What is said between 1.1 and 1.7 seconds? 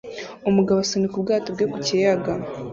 ubwato bwe